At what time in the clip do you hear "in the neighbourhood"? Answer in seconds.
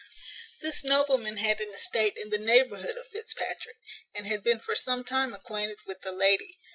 2.17-2.97